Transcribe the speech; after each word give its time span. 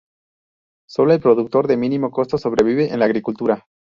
Sólo 0.89 1.13
el 1.13 1.19
productor 1.21 1.67
de 1.67 1.77
mínimo 1.77 2.09
costo 2.09 2.39
sobrevive 2.39 2.91
en 2.91 2.97
la 2.97 3.05
agricultura. 3.05 3.67